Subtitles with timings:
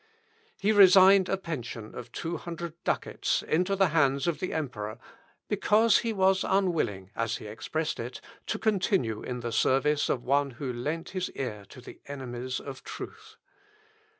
[0.57, 4.97] He resigned a pension of two hundred ducats into the hands of the emperor,
[5.47, 10.49] "because he was unwilling," as he expressed it, "to continue in the service of one
[10.57, 13.35] who lent his ear to the enemies of the truth."